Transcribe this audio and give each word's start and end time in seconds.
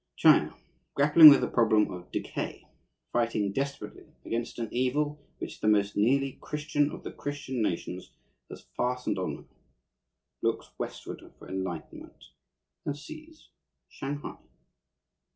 China, 0.15 0.55
grappling 0.95 1.29
with 1.29 1.41
the 1.41 1.47
problem 1.47 1.91
of 1.91 2.11
decay, 2.11 2.67
fighting 3.13 3.51
desperately 3.51 4.07
against 4.25 4.57
an 4.57 4.67
evil 4.73 5.19
which 5.37 5.59
the 5.59 5.67
most 5.67 5.95
nearly 5.95 6.39
Christian 6.41 6.89
of 6.89 7.03
the 7.03 7.11
Christian 7.11 7.61
nations 7.61 8.09
has 8.49 8.65
fastened 8.75 9.19
on 9.19 9.35
her, 9.37 9.43
looks 10.41 10.71
westward 10.79 11.21
for 11.37 11.47
enlightenment, 11.47 12.29
and 12.83 12.97
sees 12.97 13.49
Shanghai. 13.89 14.37